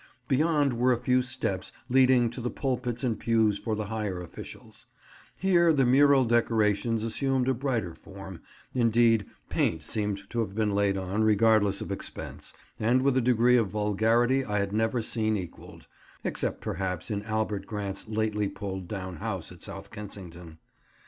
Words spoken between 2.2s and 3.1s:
to the pulpits